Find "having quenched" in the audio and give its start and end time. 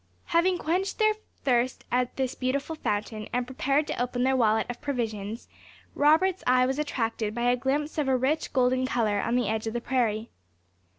0.33-0.97